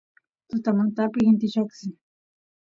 [0.49, 1.93] tutamantapi inti lloqsin